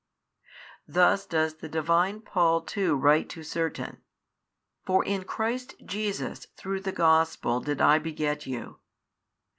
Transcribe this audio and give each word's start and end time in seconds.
Thus 0.87 1.27
does 1.27 1.57
the 1.57 1.69
Divine 1.69 2.21
Paul 2.21 2.61
too 2.61 2.95
write 2.95 3.29
to 3.29 3.43
certain, 3.43 4.01
for 4.83 5.05
in 5.05 5.25
Christ 5.25 5.75
Jesus 5.85 6.47
through 6.57 6.79
the 6.79 6.91
Gospel 6.91 7.59
did 7.59 7.79
I 7.81 7.99
beget 7.99 8.47
you. 8.47 8.79